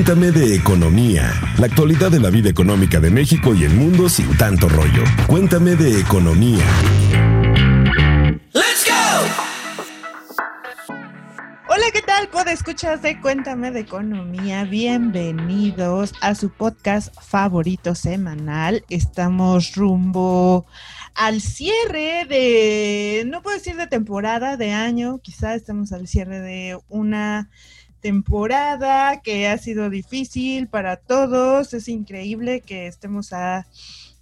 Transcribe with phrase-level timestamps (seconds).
[0.00, 4.34] Cuéntame de economía, la actualidad de la vida económica de México y el mundo sin
[4.38, 5.04] tanto rollo.
[5.26, 6.64] Cuéntame de economía.
[8.54, 9.26] ¡Let's go!
[11.68, 12.30] Hola, ¿qué tal?
[12.50, 14.64] Escuchas de Cuéntame de Economía.
[14.64, 18.84] Bienvenidos a su podcast favorito semanal.
[18.88, 20.66] Estamos rumbo
[21.14, 26.78] al cierre de, no puedo decir de temporada, de año, quizás estamos al cierre de
[26.88, 27.50] una
[28.00, 31.74] temporada que ha sido difícil para todos.
[31.74, 33.66] Es increíble que estemos a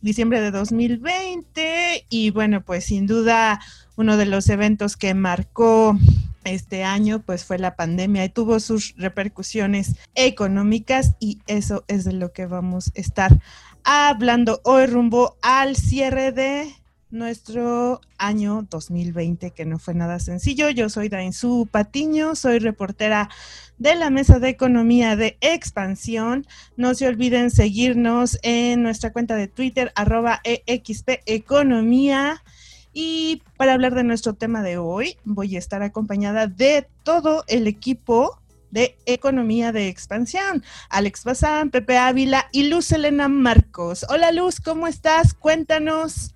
[0.00, 3.60] diciembre de 2020 y bueno, pues sin duda
[3.96, 5.98] uno de los eventos que marcó
[6.44, 12.12] este año pues fue la pandemia y tuvo sus repercusiones económicas y eso es de
[12.12, 13.38] lo que vamos a estar
[13.84, 16.72] hablando hoy rumbo al cierre de
[17.10, 20.68] nuestro año 2020, que no fue nada sencillo.
[20.70, 23.30] Yo soy Dainzú Patiño, soy reportera
[23.78, 26.46] de la Mesa de Economía de Expansión.
[26.76, 32.42] No se olviden seguirnos en nuestra cuenta de Twitter, arroba EXP Economía.
[32.92, 37.66] Y para hablar de nuestro tema de hoy, voy a estar acompañada de todo el
[37.66, 40.62] equipo de Economía de Expansión.
[40.90, 44.04] Alex Bazán, Pepe Ávila y Luz Elena Marcos.
[44.10, 45.32] Hola Luz, ¿cómo estás?
[45.32, 46.34] Cuéntanos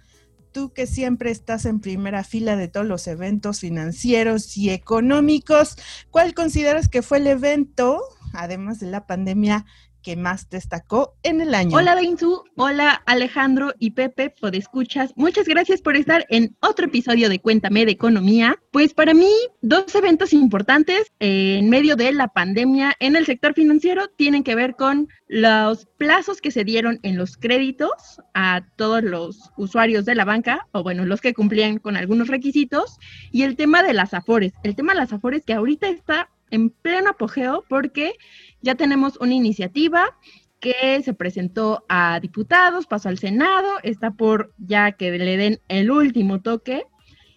[0.52, 5.76] tú que siempre estás en primera fila de todos los eventos financieros y económicos,
[6.10, 8.00] ¿cuál consideras que fue el evento,
[8.32, 9.66] además de la pandemia,
[10.02, 11.76] que más destacó en el año.
[11.76, 15.12] Hola Dainzu, hola Alejandro y Pepe, por escuchas.
[15.16, 18.58] Muchas gracias por estar en otro episodio de Cuéntame de Economía.
[18.70, 19.30] Pues para mí,
[19.60, 24.76] dos eventos importantes en medio de la pandemia en el sector financiero tienen que ver
[24.76, 30.24] con los plazos que se dieron en los créditos a todos los usuarios de la
[30.24, 32.98] banca, o bueno, los que cumplían con algunos requisitos,
[33.30, 34.52] y el tema de las afores.
[34.62, 38.14] El tema de las afores que ahorita está en pleno apogeo porque
[38.60, 40.16] ya tenemos una iniciativa
[40.60, 45.90] que se presentó a diputados, pasó al Senado, está por ya que le den el
[45.90, 46.84] último toque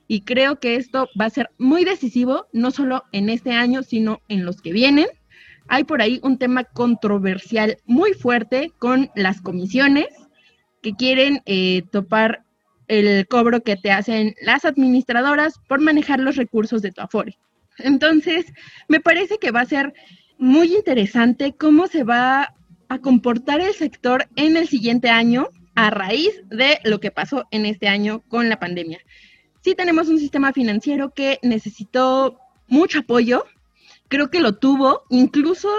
[0.08, 4.22] y creo que esto va a ser muy decisivo, no solo en este año, sino
[4.28, 5.08] en los que vienen.
[5.68, 10.08] Hay por ahí un tema controversial muy fuerte con las comisiones
[10.84, 12.44] que quieren eh, topar
[12.88, 17.40] el cobro que te hacen las administradoras por manejar los recursos de tu Afore.
[17.78, 18.46] Entonces,
[18.88, 19.94] me parece que va a ser
[20.38, 22.54] muy interesante cómo se va
[22.90, 27.66] a comportar el sector en el siguiente año a raíz de lo que pasó en
[27.66, 29.00] este año con la pandemia.
[29.62, 33.46] Sí tenemos un sistema financiero que necesitó mucho apoyo,
[34.08, 35.70] creo que lo tuvo, incluso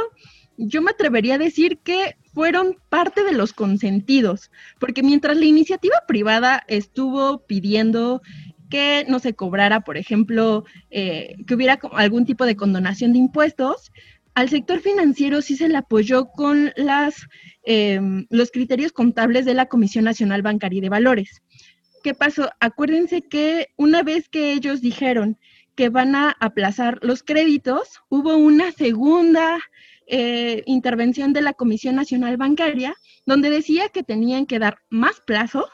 [0.59, 5.97] yo me atrevería a decir que fueron parte de los consentidos, porque mientras la iniciativa
[6.07, 8.23] privada estuvo pidiendo
[8.71, 13.93] que no se cobrara, por ejemplo, eh, que hubiera algún tipo de condonación de impuestos,
[14.35, 17.27] al sector financiero sí se le apoyó con las,
[17.63, 21.43] em, los criterios contables de la Comisión Nacional Bancaria y de Valores.
[22.03, 22.51] ¿Qué pasó?
[22.61, 25.39] Acuérdense que una vez que ellos dijeron
[25.75, 29.59] que van a aplazar los créditos, hubo una segunda
[30.07, 32.95] eh, intervención de la Comisión Nacional Bancaria
[33.27, 35.67] donde decía que tenían que dar más plazo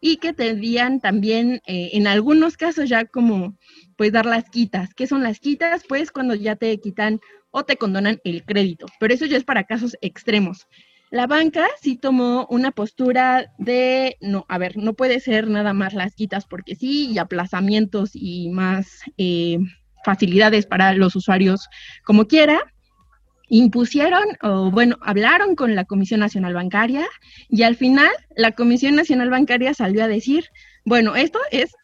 [0.00, 3.56] y que tendrían también eh, en algunos casos ya como
[3.96, 4.94] pues dar las quitas.
[4.94, 5.82] ¿Qué son las quitas?
[5.88, 7.20] Pues cuando ya te quitan
[7.50, 10.66] o te condonan el crédito, pero eso ya es para casos extremos.
[11.10, 15.94] La banca sí tomó una postura de, no, a ver, no puede ser nada más
[15.94, 19.58] las quitas porque sí, y aplazamientos y más eh,
[20.04, 21.68] facilidades para los usuarios
[22.04, 22.60] como quiera.
[23.48, 27.06] Impusieron, o bueno, hablaron con la Comisión Nacional Bancaria
[27.48, 30.46] y al final la Comisión Nacional Bancaria salió a decir,
[30.84, 31.74] bueno, esto es,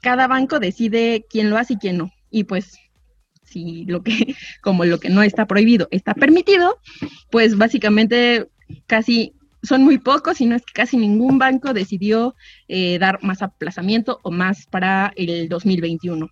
[0.00, 2.10] cada banco decide quién lo hace y quién no.
[2.30, 2.76] Y pues
[3.44, 6.78] si lo que, como lo que no está prohibido está permitido,
[7.30, 8.48] pues básicamente
[8.86, 12.34] casi son muy pocos, si no es que casi ningún banco decidió
[12.74, 16.30] eh, dar más aplazamiento o más para el 2021.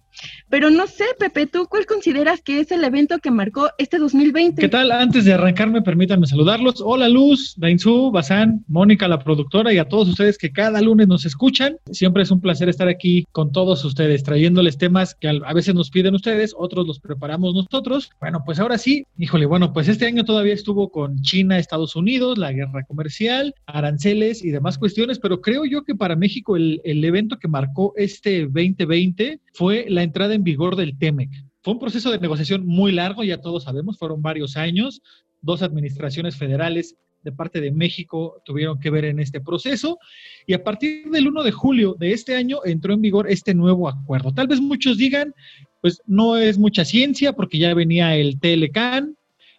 [0.49, 4.61] Pero no sé, Pepe, ¿tú cuál consideras que es el evento que marcó este 2020?
[4.61, 4.91] ¿Qué tal?
[4.91, 6.81] Antes de arrancarme, permítanme saludarlos.
[6.83, 11.27] Hola Luz, Dainzú, Bazán, Mónica, la productora, y a todos ustedes que cada lunes nos
[11.27, 11.77] escuchan.
[11.93, 15.91] Siempre es un placer estar aquí con todos ustedes, trayéndoles temas que a veces nos
[15.91, 18.11] piden ustedes, otros los preparamos nosotros.
[18.19, 22.39] Bueno, pues ahora sí, híjole, bueno, pues este año todavía estuvo con China, Estados Unidos,
[22.39, 27.05] la guerra comercial, aranceles y demás cuestiones, pero creo yo que para México el, el
[27.05, 31.31] evento que marcó este 2020 fue la entrada en vigor del TEMEC.
[31.63, 35.03] Fue un proceso de negociación muy largo, ya todos sabemos, fueron varios años,
[35.43, 39.99] dos administraciones federales de parte de México tuvieron que ver en este proceso
[40.47, 43.89] y a partir del 1 de julio de este año entró en vigor este nuevo
[43.89, 44.33] acuerdo.
[44.33, 45.35] Tal vez muchos digan,
[45.81, 49.17] pues no es mucha ciencia porque ya venía el TLCAN,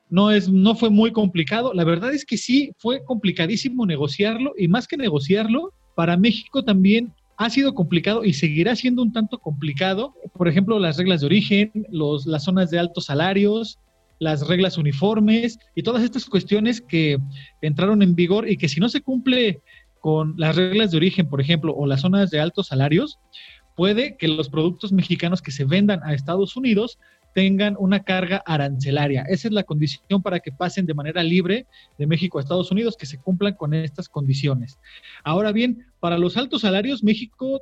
[0.10, 1.74] no, es, no fue muy complicado.
[1.74, 7.14] La verdad es que sí, fue complicadísimo negociarlo y más que negociarlo, para México también
[7.38, 10.14] ha sido complicado y seguirá siendo un tanto complicado.
[10.34, 13.80] Por ejemplo, las reglas de origen, los, las zonas de altos salarios,
[14.20, 17.18] las reglas uniformes y todas estas cuestiones que
[17.62, 19.62] entraron en vigor y que si no se cumple
[20.00, 23.18] con las reglas de origen, por ejemplo, o las zonas de altos salarios,
[23.76, 27.00] puede que los productos mexicanos que se vendan a Estados Unidos
[27.34, 29.24] tengan una carga arancelaria.
[29.28, 31.66] Esa es la condición para que pasen de manera libre
[31.98, 34.78] de México a Estados Unidos, que se cumplan con estas condiciones.
[35.24, 37.62] Ahora bien, para los altos salarios, México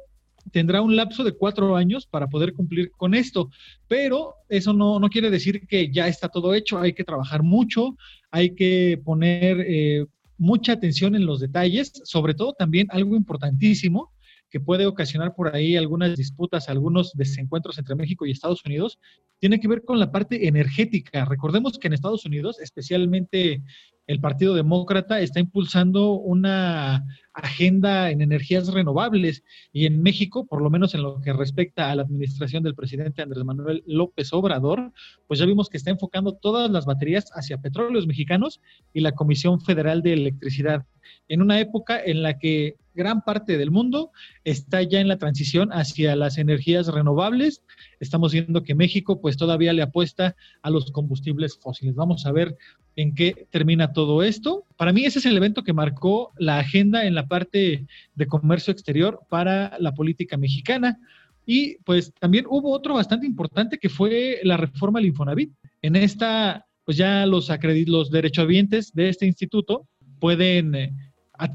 [0.51, 3.49] tendrá un lapso de cuatro años para poder cumplir con esto,
[3.87, 7.95] pero eso no, quiere decir que ya está todo hecho, hay que trabajar mucho,
[8.31, 10.05] hay que poner eh,
[10.37, 14.11] mucha atención en los detalles, sobre todo también algo importantísimo,
[14.49, 18.99] que puede ocasionar por ahí algunas disputas, algunos desencuentros entre México y Estados Unidos,
[19.39, 21.25] tiene que ver con la parte energética.
[21.25, 23.61] Recordemos que en Estados Unidos, especialmente
[24.07, 27.05] el Partido Demócrata, está impulsando una
[27.39, 31.95] agenda en energías renovables y en México, por lo menos en lo que respecta a
[31.95, 34.91] la administración del presidente Andrés Manuel López Obrador,
[35.27, 38.61] pues ya vimos que está enfocando todas las baterías hacia petróleos mexicanos
[38.93, 40.85] y la Comisión Federal de Electricidad
[41.27, 44.11] en una época en la que gran parte del mundo
[44.43, 47.63] está ya en la transición hacia las energías renovables.
[47.99, 51.95] Estamos viendo que México pues todavía le apuesta a los combustibles fósiles.
[51.95, 52.57] Vamos a ver
[52.95, 54.65] en qué termina todo esto.
[54.77, 57.85] Para mí ese es el evento que marcó la agenda en la parte
[58.15, 60.99] de comercio exterior para la política mexicana.
[61.45, 65.51] Y pues también hubo otro bastante importante que fue la reforma al Infonavit.
[65.81, 67.49] En esta, pues ya los,
[67.87, 69.87] los derechohabientes de este instituto
[70.19, 70.93] pueden eh,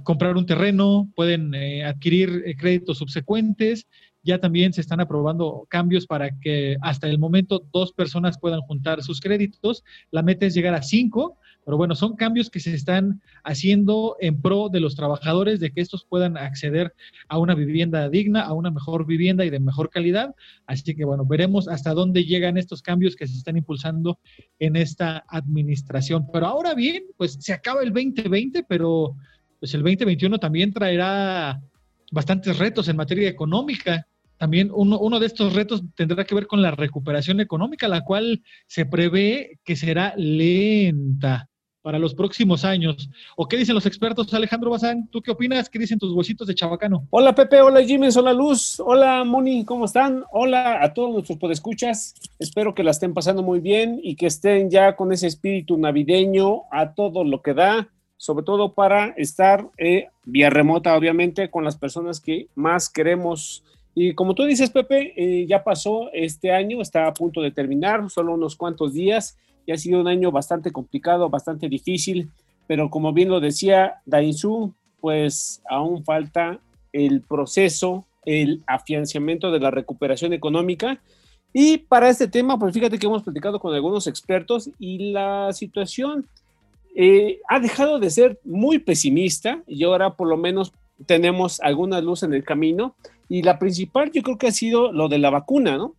[0.02, 3.86] comprar un terreno, pueden eh, adquirir eh, créditos subsecuentes.
[4.24, 9.02] Ya también se están aprobando cambios para que hasta el momento dos personas puedan juntar
[9.02, 9.84] sus créditos.
[10.10, 14.40] La meta es llegar a cinco, pero bueno, son cambios que se están haciendo en
[14.40, 16.94] pro de los trabajadores, de que estos puedan acceder
[17.28, 20.34] a una vivienda digna, a una mejor vivienda y de mejor calidad.
[20.66, 24.18] Así que bueno, veremos hasta dónde llegan estos cambios que se están impulsando
[24.58, 26.26] en esta administración.
[26.32, 29.16] Pero ahora bien, pues se acaba el 2020, pero
[29.60, 31.62] pues el 2021 también traerá
[32.12, 34.06] bastantes retos en materia económica.
[34.44, 38.42] También uno, uno, de estos retos tendrá que ver con la recuperación económica, la cual
[38.66, 41.48] se prevé que será lenta
[41.80, 43.08] para los próximos años.
[43.36, 45.08] ¿O qué dicen los expertos, Alejandro Bazán?
[45.08, 45.70] ¿Tú qué opinas?
[45.70, 47.06] ¿Qué dicen tus huesitos de chabacano?
[47.08, 50.24] Hola Pepe, hola Jimmy, hola Luz, hola Moni, ¿cómo están?
[50.30, 52.14] Hola a todos nuestros podescuchas.
[52.38, 56.64] Espero que la estén pasando muy bien y que estén ya con ese espíritu navideño
[56.70, 61.76] a todo lo que da sobre todo para estar eh, vía remota, obviamente, con las
[61.76, 63.64] personas que más queremos.
[63.94, 68.10] Y como tú dices, Pepe, eh, ya pasó este año, está a punto de terminar,
[68.10, 69.36] solo unos cuantos días,
[69.66, 72.30] y ha sido un año bastante complicado, bastante difícil,
[72.66, 76.60] pero como bien lo decía Dainzú, pues aún falta
[76.92, 81.00] el proceso, el afianzamiento de la recuperación económica.
[81.52, 86.26] Y para este tema, pues fíjate que hemos platicado con algunos expertos y la situación
[86.96, 90.72] eh, ha dejado de ser muy pesimista y ahora por lo menos
[91.06, 92.94] tenemos alguna luz en el camino.
[93.28, 95.94] Y la principal yo creo que ha sido lo de la vacuna, ¿no?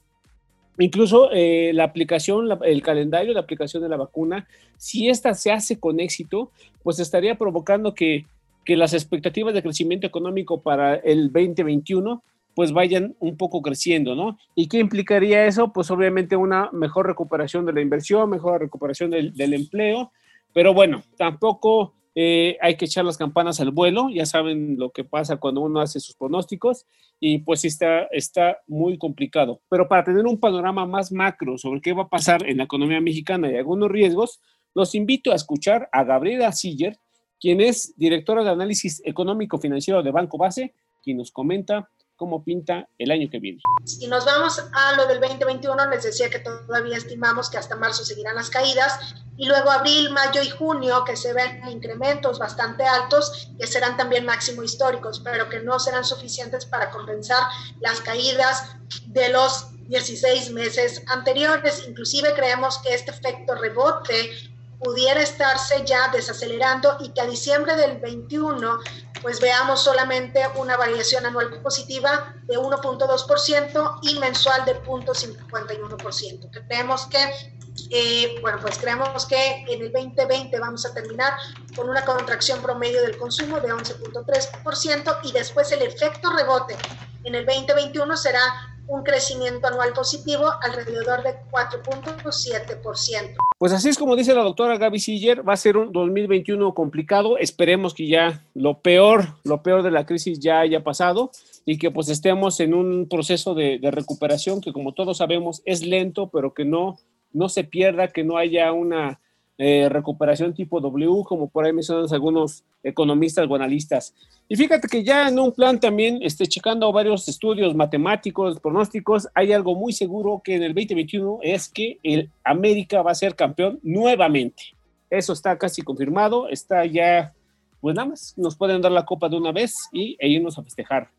[0.77, 5.79] Incluso eh, la aplicación, el calendario de aplicación de la vacuna, si esta se hace
[5.79, 6.51] con éxito,
[6.84, 8.25] pues estaría provocando que,
[8.65, 12.24] que las expectativas de crecimiento económico para el 2021
[12.55, 14.38] pues vayan un poco creciendo, ¿no?
[14.55, 15.74] ¿Y qué implicaría eso?
[15.74, 20.12] Pues obviamente una mejor recuperación de la inversión, mejor recuperación del, del empleo
[20.55, 25.03] pero bueno, tampoco eh, hay que echar las campanas al vuelo, ya saben lo que
[25.03, 26.86] pasa cuando uno hace sus pronósticos
[27.19, 29.62] y pues está, está muy complicado.
[29.69, 33.01] Pero para tener un panorama más macro sobre qué va a pasar en la economía
[33.01, 34.39] mexicana y algunos riesgos,
[34.74, 36.98] los invito a escuchar a Gabriela Siller,
[37.38, 42.88] quien es directora de análisis económico financiero de Banco Base, quien nos comenta cómo pinta
[42.98, 43.62] el año que viene.
[43.84, 48.03] Si nos vamos a lo del 2021, les decía que todavía estimamos que hasta marzo
[48.03, 53.50] seguirán las caídas y luego abril, mayo y junio que se ven incrementos bastante altos
[53.60, 57.43] que serán también máximo históricos, pero que no serán suficientes para compensar
[57.81, 58.75] las caídas
[59.07, 61.86] de los 16 meses anteriores.
[61.88, 67.98] Inclusive creemos que este efecto rebote pudiera estarse ya desacelerando y que a diciembre del
[68.00, 68.79] 21
[69.22, 76.50] pues veamos solamente una variación anual positiva de 1.2% y mensual de 0.51%.
[76.67, 77.55] Creemos que,
[77.89, 81.34] eh, bueno, pues creemos que en el 2020 vamos a terminar
[81.75, 86.77] con una contracción promedio del consumo de 11.3% y después el efecto rebote
[87.24, 93.36] en el 2021 será un crecimiento anual positivo alrededor de 4.7%.
[93.58, 97.38] Pues así es como dice la doctora Gaby Siller, va a ser un 2021 complicado,
[97.38, 101.32] esperemos que ya lo peor, lo peor de la crisis ya haya pasado
[101.65, 105.86] y que pues estemos en un proceso de, de recuperación que como todos sabemos es
[105.86, 107.00] lento, pero que no,
[107.34, 109.20] no se pierda, que no haya una
[109.58, 114.13] eh, recuperación tipo W, como por ahí mencionan algunos economistas o analistas.
[114.47, 119.51] Y fíjate que ya en un plan también, este, checando varios estudios matemáticos, pronósticos, hay
[119.51, 123.79] algo muy seguro que en el 2021 es que el América va a ser campeón
[123.81, 124.75] nuevamente.
[125.09, 127.33] Eso está casi confirmado, está ya,
[127.81, 130.63] pues nada más, nos pueden dar la copa de una vez y e irnos a
[130.63, 131.09] festejar.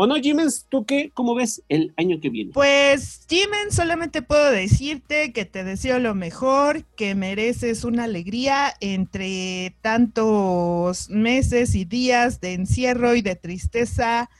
[0.00, 0.64] ¿O no, Jimens?
[0.68, 1.10] ¿Tú qué?
[1.12, 2.52] ¿Cómo ves el año que viene?
[2.54, 9.74] Pues, Jimens, solamente puedo decirte que te deseo lo mejor, que mereces una alegría entre
[9.80, 14.30] tantos meses y días de encierro y de tristeza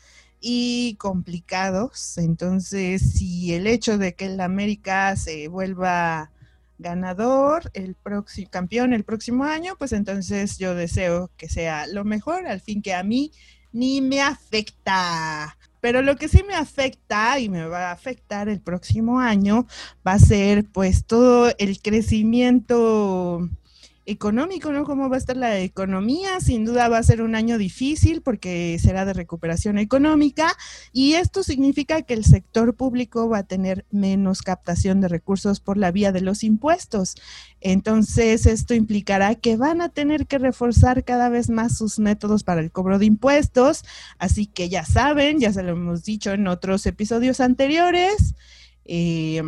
[0.40, 2.18] y complicados.
[2.18, 6.30] Entonces, si el hecho de que el América se vuelva
[6.78, 12.46] ganador, el próximo campeón el próximo año, pues entonces yo deseo que sea lo mejor,
[12.46, 13.32] al fin que a mí
[13.72, 15.56] ni me afecta.
[15.80, 19.66] Pero lo que sí me afecta y me va a afectar el próximo año
[20.06, 23.48] va a ser pues todo el crecimiento
[24.08, 24.84] económico, ¿no?
[24.84, 26.40] ¿Cómo va a estar la economía?
[26.40, 30.56] Sin duda va a ser un año difícil porque será de recuperación económica
[30.92, 35.76] y esto significa que el sector público va a tener menos captación de recursos por
[35.76, 37.16] la vía de los impuestos.
[37.60, 42.62] Entonces, esto implicará que van a tener que reforzar cada vez más sus métodos para
[42.62, 43.84] el cobro de impuestos.
[44.18, 48.34] Así que ya saben, ya se lo hemos dicho en otros episodios anteriores.
[48.86, 49.42] Eh,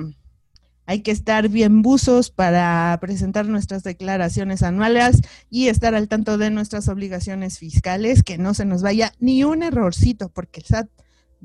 [0.91, 6.51] hay que estar bien buzos para presentar nuestras declaraciones anuales y estar al tanto de
[6.51, 10.89] nuestras obligaciones fiscales, que no se nos vaya ni un errorcito, porque el SAT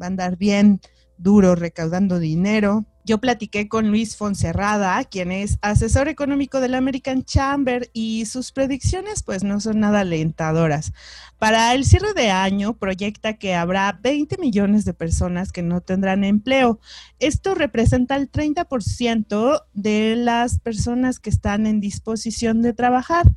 [0.02, 0.82] va a andar bien
[1.20, 2.88] duro recaudando dinero.
[3.06, 9.22] Yo platiqué con Luis Fonserrada, quien es asesor económico del American Chamber, y sus predicciones
[9.22, 10.92] pues no son nada alentadoras.
[11.38, 16.24] Para el cierre de año proyecta que habrá 20 millones de personas que no tendrán
[16.24, 16.80] empleo.
[17.20, 23.32] Esto representa el 30% de las personas que están en disposición de trabajar.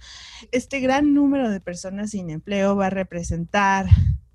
[0.51, 3.87] Este gran número de personas sin empleo va a representar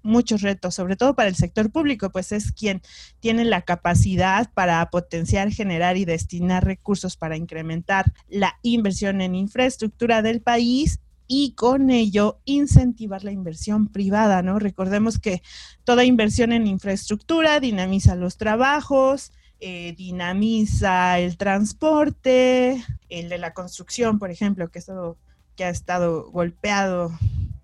[0.03, 2.81] muchos retos, sobre todo para el sector público, pues es quien
[3.19, 10.22] tiene la capacidad para potenciar, generar y destinar recursos para incrementar la inversión en infraestructura
[10.22, 14.60] del país y con ello incentivar la inversión privada, ¿no?
[14.60, 15.41] Recordemos que
[15.83, 24.19] toda inversión en infraestructura dinamiza los trabajos, eh, dinamiza el transporte, el de la construcción,
[24.19, 25.17] por ejemplo, que, estado,
[25.55, 27.17] que ha estado golpeado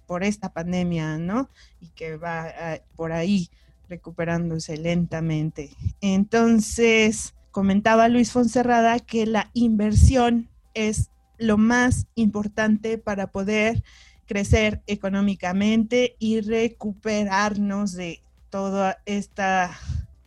[0.09, 1.51] por esta pandemia, ¿no?
[1.79, 3.51] Y que va ah, por ahí
[3.87, 5.69] recuperándose lentamente.
[6.01, 13.83] Entonces, comentaba Luis Fonserrada que la inversión es lo más importante para poder
[14.25, 19.77] crecer económicamente y recuperarnos de toda esta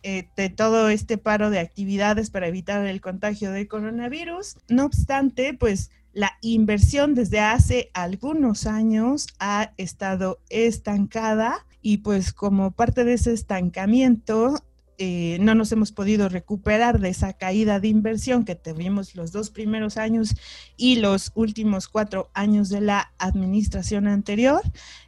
[0.01, 4.55] eh, de todo este paro de actividades para evitar el contagio del coronavirus.
[4.69, 12.71] No obstante, pues la inversión desde hace algunos años ha estado estancada y pues como
[12.71, 14.63] parte de ese estancamiento
[14.99, 19.49] eh, no nos hemos podido recuperar de esa caída de inversión que tuvimos los dos
[19.49, 20.35] primeros años
[20.77, 24.61] y los últimos cuatro años de la administración anterior.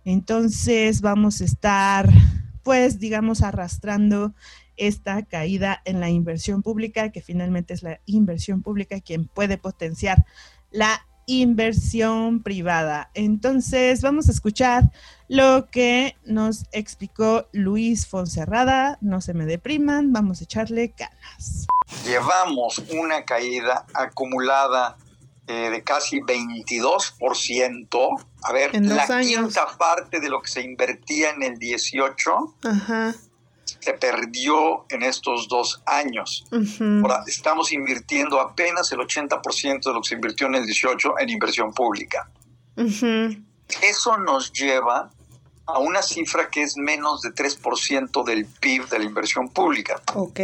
[0.04, 2.10] Entonces vamos a estar,
[2.64, 4.34] pues, digamos, arrastrando
[4.76, 10.26] esta caída en la inversión pública, que finalmente es la inversión pública quien puede potenciar
[10.75, 13.10] la inversión privada.
[13.13, 14.84] Entonces, vamos a escuchar
[15.27, 18.98] lo que nos explicó Luis Fonserrada.
[19.01, 21.65] No se me depriman, vamos a echarle ganas.
[22.05, 24.98] Llevamos una caída acumulada
[25.48, 28.25] eh, de casi 22%.
[28.44, 33.15] A ver, la quinta parte de lo que se invertía en el 18 Ajá
[33.86, 36.44] se perdió en estos dos años.
[37.04, 41.30] Ahora, estamos invirtiendo apenas el 80% de lo que se invirtió en el 18 en
[41.30, 42.27] inversión pública.
[42.75, 45.12] Eso nos lleva
[45.68, 50.01] a una cifra que es menos de 3% del PIB de la inversión pública.
[50.15, 50.39] Ok.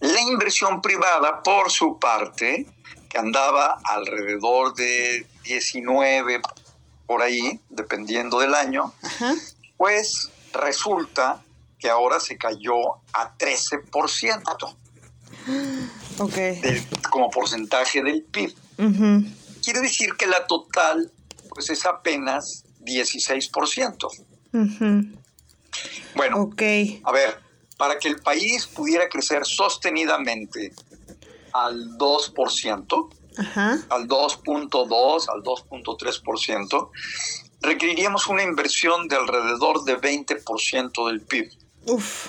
[0.00, 2.66] La inversión privada, por su parte,
[3.10, 6.40] que andaba alrededor de 19
[7.06, 8.94] por ahí, dependiendo del año,
[9.76, 11.43] pues resulta
[11.84, 14.76] que ahora se cayó a 13%.
[16.18, 16.88] Okay.
[17.10, 18.54] como porcentaje del PIB.
[19.62, 21.12] Quiere decir que la total
[21.50, 24.08] pues es apenas 16%.
[26.16, 27.02] Bueno, okay.
[27.04, 27.38] a ver,
[27.76, 30.72] para que el país pudiera crecer sostenidamente
[31.52, 33.14] al 2%,
[33.90, 36.90] al 2.2, al 2.3%,
[37.60, 41.63] requeriríamos una inversión de alrededor de 20% del PIB.
[41.86, 42.28] Uf.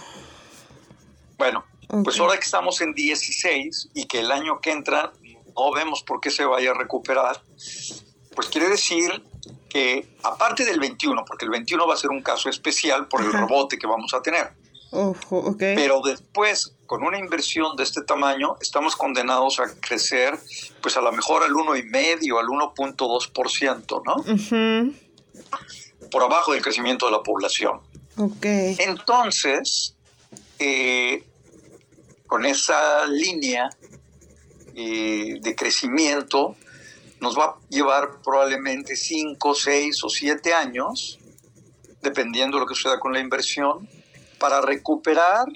[1.37, 1.65] Bueno,
[2.03, 5.11] pues ahora que estamos en 16 y que el año que entra
[5.55, 7.41] no vemos por qué se vaya a recuperar,
[8.35, 9.23] pues quiere decir
[9.69, 13.31] que aparte del 21, porque el 21 va a ser un caso especial por el
[13.31, 14.53] rebote que vamos a tener,
[15.57, 20.37] pero después, con una inversión de este tamaño, estamos condenados a crecer,
[20.81, 24.15] pues a lo mejor al 1,5, al 1.2%, ¿no?
[26.09, 27.81] Por abajo del crecimiento de la población.
[28.17, 29.95] Entonces,
[30.59, 31.23] eh,
[32.27, 33.69] con esa línea
[34.75, 36.55] eh, de crecimiento,
[37.19, 41.19] nos va a llevar probablemente 5, 6 o 7 años,
[42.01, 43.87] dependiendo de lo que suceda con la inversión,
[44.39, 45.47] para recuperar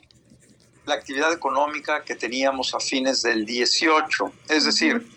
[0.86, 4.32] la actividad económica que teníamos a fines del 18.
[4.50, 5.08] Es decir,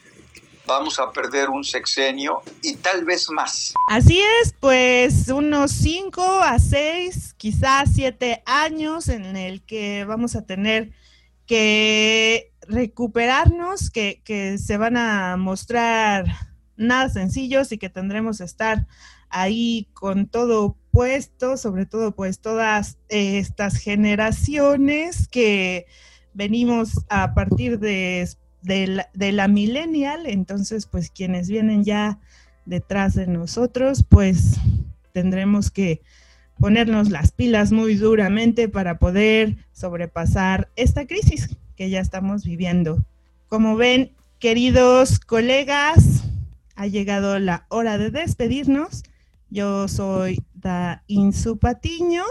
[0.72, 3.74] vamos a perder un sexenio y tal vez más.
[3.88, 10.46] Así es, pues unos 5 a 6, quizás 7 años en el que vamos a
[10.46, 10.90] tener
[11.46, 16.24] que recuperarnos, que, que se van a mostrar
[16.76, 18.86] nada sencillos y que tendremos que estar
[19.28, 25.86] ahí con todo puesto, sobre todo pues todas estas generaciones que
[26.34, 28.26] venimos a partir de,
[28.62, 32.18] de, la, millennial, entonces pues quienes vienen ya
[32.64, 34.56] detrás de nosotros, pues
[35.12, 36.00] tendremos que
[36.58, 43.04] ponernos las pilas muy duramente para poder sobrepasar esta crisis que ya estamos viviendo.
[43.48, 46.24] Como ven, queridos colegas,
[46.76, 49.02] ha llegado la hora de despedirnos.
[49.50, 52.22] Yo soy Da Insu Patiño.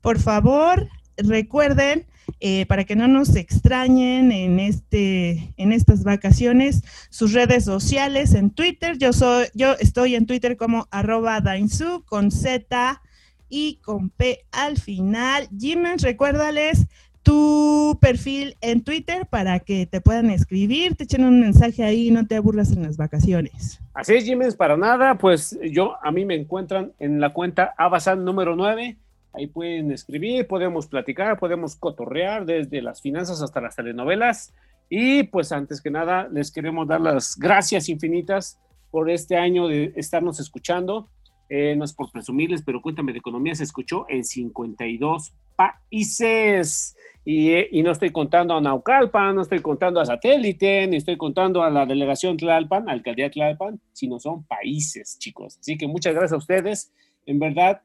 [0.00, 2.06] Por favor, recuerden,
[2.40, 8.50] eh, para que no nos extrañen en, este, en estas vacaciones, sus redes sociales en
[8.50, 8.98] Twitter.
[8.98, 13.02] Yo, soy, yo estoy en Twitter como arroba Dainsu con Z
[13.48, 15.48] y con P al final.
[15.58, 16.86] Jiménez, recuérdales
[17.22, 22.10] tu perfil en Twitter para que te puedan escribir, te echen un mensaje ahí y
[22.10, 23.80] no te aburras en las vacaciones.
[23.92, 28.24] Así es, Jiménez, para nada, pues yo, a mí me encuentran en la cuenta Abasan
[28.24, 28.96] número 9,
[29.32, 34.52] ahí pueden escribir, podemos platicar, podemos cotorrear desde las finanzas hasta las telenovelas
[34.88, 39.92] y pues antes que nada les queremos dar las gracias infinitas por este año de
[39.96, 41.08] estarnos escuchando.
[41.48, 46.96] Eh, no es por presumirles, pero cuéntame de economía se escuchó en 52 países.
[47.26, 51.62] Eh, y, no estoy contando a Naucalpan, no estoy contando a Satélite, ni estoy contando
[51.62, 55.58] a la delegación Tlalpan, alcaldía Tlalpan, sino son países, chicos.
[55.58, 56.92] Así que muchas gracias a ustedes.
[57.26, 57.82] En verdad,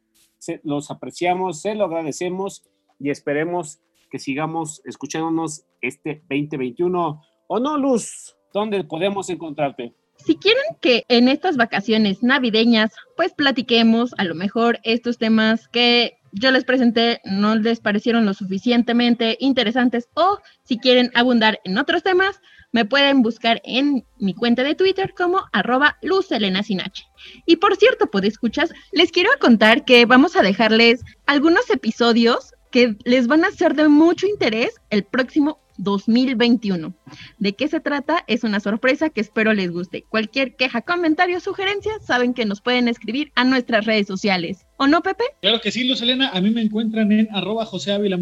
[0.64, 2.64] los apreciamos, se lo agradecemos
[3.00, 3.80] y esperemos
[4.10, 7.22] que sigamos escuchándonos este 2021.
[7.48, 8.36] ¿O no, Luz?
[8.54, 9.94] ¿Dónde podemos encontrarte?
[10.18, 16.18] Si quieren que en estas vacaciones navideñas, pues platiquemos a lo mejor estos temas que
[16.32, 22.04] yo les presenté no les parecieron lo suficientemente interesantes o si quieren abundar en otros
[22.04, 22.42] temas,
[22.76, 27.06] me pueden buscar en mi cuenta de Twitter como arroba luzelenasinache.
[27.46, 32.98] Y por cierto, pues escuchas, les quiero contar que vamos a dejarles algunos episodios que
[33.06, 36.94] les van a ser de mucho interés el próximo 2021.
[37.40, 38.26] ¿De qué se trata?
[38.28, 40.04] Es una sorpresa que espero les guste.
[40.10, 44.65] Cualquier queja, comentario, sugerencia, saben que nos pueden escribir a nuestras redes sociales.
[44.78, 45.24] ¿O no, Pepe?
[45.42, 46.30] Claro que sí, Luz Elena.
[46.30, 48.20] A mí me encuentran en arroba José Ávila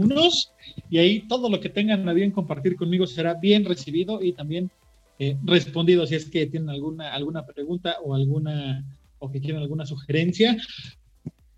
[0.89, 4.69] y ahí todo lo que tengan a bien compartir conmigo será bien recibido y también
[5.17, 8.85] eh, respondido si es que tienen alguna, alguna pregunta o alguna
[9.17, 10.57] o que quieren alguna sugerencia.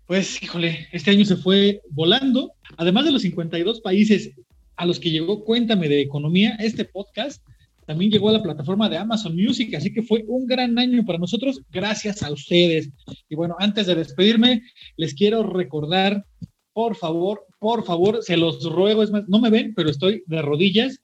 [0.06, 2.52] Pues, híjole, este año se fue volando.
[2.76, 4.32] Además de los 52 países
[4.76, 7.42] a los que llegó Cuéntame de Economía, este podcast
[7.86, 11.18] también llegó a la plataforma de Amazon Music, así que fue un gran año para
[11.18, 12.90] nosotros, gracias a ustedes.
[13.28, 14.62] Y bueno, antes de despedirme,
[14.96, 16.26] les quiero recordar,
[16.72, 20.42] por favor, por favor, se los ruego, es más, no me ven, pero estoy de
[20.42, 21.00] rodillas.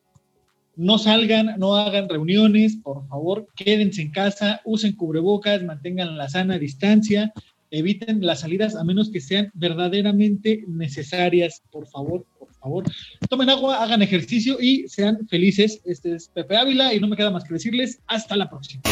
[0.74, 6.58] No salgan, no hagan reuniones, por favor, quédense en casa, usen cubrebocas, mantengan la sana
[6.58, 7.32] distancia,
[7.72, 12.24] eviten las salidas a menos que sean verdaderamente necesarias, por favor,
[12.60, 12.84] favor,
[13.28, 15.80] tomen agua, hagan ejercicio y sean felices.
[15.84, 18.82] Este es Pepe Ávila y no me queda más que decirles hasta la próxima.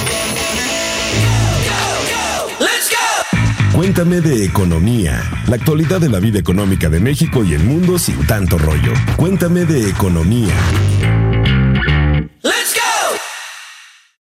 [3.74, 8.26] Cuéntame de economía, la actualidad de la vida económica de México y el mundo sin
[8.26, 8.92] tanto rollo.
[9.16, 10.54] Cuéntame de economía.